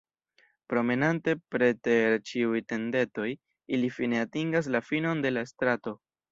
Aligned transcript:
Promenante 0.71 1.35
preter 1.55 2.17
ĉiuj 2.31 2.63
tendetoj, 2.73 3.29
ili 3.79 3.93
fine 4.01 4.25
atingas 4.25 4.75
la 4.77 4.85
finon 4.91 5.27
de 5.29 5.37
la 5.39 5.49
strato. 5.55 5.99